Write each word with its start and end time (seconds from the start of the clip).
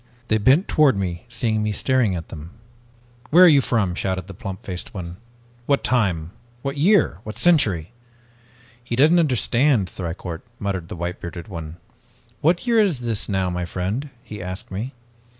"They 0.29 0.39
bent 0.39 0.67
toward 0.67 0.97
me, 0.97 1.25
seeing 1.29 1.61
me 1.61 1.71
staring 1.71 2.15
at 2.15 2.29
them. 2.29 2.57
"'Where 3.29 3.43
are 3.45 3.47
you 3.47 3.61
from?' 3.61 3.93
shouted 3.93 4.25
the 4.25 4.33
plump 4.33 4.65
faced 4.65 4.95
one. 4.95 5.17
'What 5.67 5.83
time 5.83 6.31
what 6.63 6.75
year 6.75 7.19
what 7.23 7.37
century?' 7.37 7.91
"'He 8.83 8.95
doesn't 8.95 9.19
understand, 9.19 9.87
Thicourt,' 9.87 10.41
muttered 10.57 10.87
the 10.87 10.95
white 10.95 11.21
bearded 11.21 11.47
one. 11.49 11.77
'What 12.39 12.65
year 12.65 12.79
is 12.79 13.01
this 13.01 13.29
now, 13.29 13.51
my 13.51 13.63
friend?' 13.65 14.09
he 14.23 14.41
asked 14.41 14.71
me. 14.71 14.95